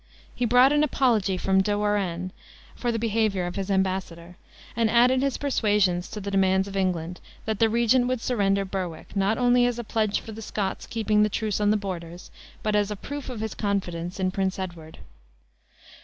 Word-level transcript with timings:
He 0.33 0.45
brought 0.45 0.73
an 0.73 0.83
apology 0.83 1.37
from 1.37 1.61
De 1.61 1.77
Warenne, 1.77 2.31
for 2.75 2.91
the 2.91 2.97
behavior 2.97 3.45
of 3.45 3.55
his 3.55 3.69
embassador; 3.69 4.35
and 4.75 4.89
added 4.89 5.21
his 5.21 5.37
persuasions 5.37 6.09
to 6.09 6.19
the 6.19 6.31
demands 6.31 6.67
of 6.67 6.75
England, 6.75 7.19
that 7.45 7.59
the 7.59 7.69
regent 7.69 8.07
would 8.07 8.19
surrender 8.19 8.65
Berwick, 8.65 9.15
not 9.15 9.37
only 9.37 9.67
as 9.67 9.77
a 9.77 9.83
pledge 9.83 10.19
for 10.19 10.31
the 10.31 10.41
Scots 10.41 10.87
keeping 10.87 11.21
the 11.21 11.29
truce 11.29 11.61
on 11.61 11.69
the 11.69 11.77
borders, 11.77 12.31
but 12.63 12.75
as 12.75 12.89
a 12.89 12.95
proof 12.95 13.29
of 13.29 13.41
his 13.41 13.53
confidence 13.53 14.19
in 14.19 14.31
Prince 14.31 14.57
Edward. 14.57 14.97